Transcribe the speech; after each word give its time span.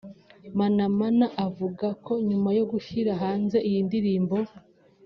Manamana 0.57 1.25
avuga 1.45 1.87
ko 2.05 2.11
nyuma 2.27 2.49
yo 2.57 2.63
gushyira 2.71 3.11
hanze 3.21 3.57
iyi 3.67 3.79
ndirimbo 3.87 4.35